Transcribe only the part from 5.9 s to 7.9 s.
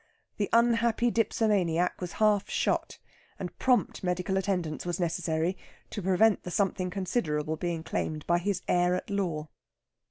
to prevent the something considerable being